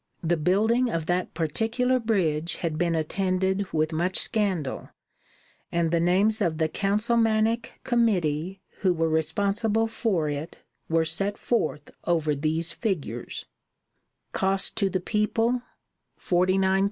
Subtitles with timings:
[0.23, 4.89] The building of that particular bridge had been attended with much scandal,
[5.71, 10.57] and the names of the councilmanic committee who were responsible for it
[10.89, 13.45] were set forth over these figures:
[14.31, 15.61] Cost to the People,
[16.19, 16.41] $49,000.